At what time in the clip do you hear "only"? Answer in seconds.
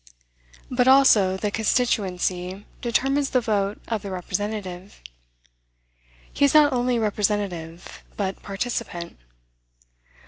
6.73-6.97